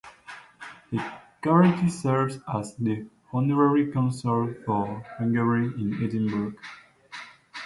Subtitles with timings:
[0.89, 0.99] He
[1.43, 6.55] currently serves as the honorary consul for Hungary in Edinburgh.